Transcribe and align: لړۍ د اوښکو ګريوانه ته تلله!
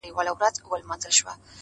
لړۍ 0.03 0.09
د 0.09 0.11
اوښکو 0.31 0.67
ګريوانه 0.71 0.97
ته 1.01 1.09
تلله! 1.15 1.33